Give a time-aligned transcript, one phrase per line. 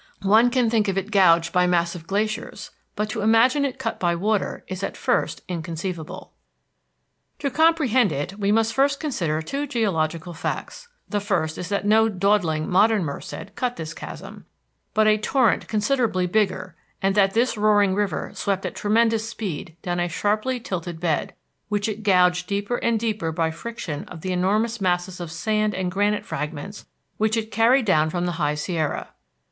[0.23, 4.15] One can think of it gouged by massive glaciers, but to imagine it cut by
[4.15, 6.33] water is at first inconceivable.
[7.37, 10.87] To comprehend it we must first consider two geological facts.
[11.07, 14.47] The first is that no dawdling modern Merced cut this chasm,
[14.95, 19.99] but a torrent considerably bigger; and that this roaring river swept at tremendous speed down
[19.99, 21.35] a sharply tilted bed,
[21.69, 25.91] which it gouged deeper and deeper by friction of the enormous masses of sand and
[25.91, 26.87] granite fragments
[27.17, 29.09] which it carried down from the High Sierra.